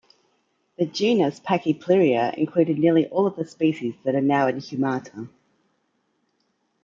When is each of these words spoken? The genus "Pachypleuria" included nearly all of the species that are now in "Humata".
The 0.79 0.87
genus 0.87 1.39
"Pachypleuria" 1.39 2.33
included 2.33 2.79
nearly 2.79 3.07
all 3.09 3.27
of 3.27 3.35
the 3.35 3.45
species 3.45 3.93
that 4.03 4.15
are 4.15 4.19
now 4.19 4.47
in 4.47 4.55
"Humata". 4.57 5.29